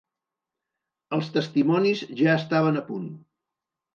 [1.17, 3.07] Els testimonis ja estaven a punt